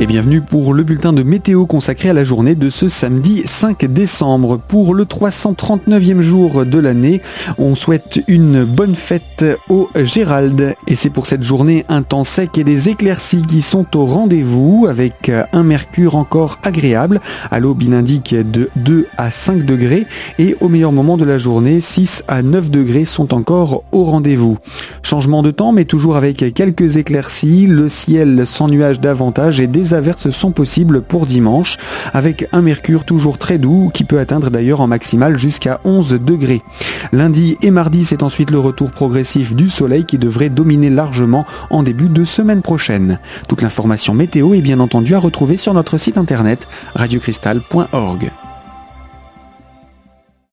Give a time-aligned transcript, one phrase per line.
[0.00, 3.84] et bienvenue pour le bulletin de météo consacré à la journée de ce samedi 5
[3.84, 4.56] décembre.
[4.56, 7.20] Pour le 339e jour de l'année,
[7.58, 12.56] on souhaite une bonne fête au Gérald et c'est pour cette journée un temps sec
[12.56, 17.20] et des éclaircies qui sont au rendez-vous avec un mercure encore agréable.
[17.50, 20.06] À l'aube, il indique de 2 à 5 degrés
[20.38, 24.56] et au meilleur moment de la journée, 6 à 9 degrés sont encore au rendez-vous.
[25.02, 29.89] Changement de temps mais toujours avec quelques éclaircies, le ciel sans nuages davantage et des
[29.94, 31.76] averses sont possibles pour dimanche,
[32.12, 36.62] avec un mercure toujours très doux qui peut atteindre d'ailleurs en maximal jusqu'à 11 degrés.
[37.12, 41.82] Lundi et mardi, c'est ensuite le retour progressif du soleil qui devrait dominer largement en
[41.82, 43.18] début de semaine prochaine.
[43.48, 48.30] Toute l'information météo est bien entendu à retrouver sur notre site internet radiocristal.org.